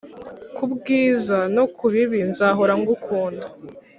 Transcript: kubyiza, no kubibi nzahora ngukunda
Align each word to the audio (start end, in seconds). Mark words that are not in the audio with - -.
kubyiza, 0.55 1.37
no 1.55 1.65
kubibi 1.75 2.19
nzahora 2.29 2.73
ngukunda 2.79 3.45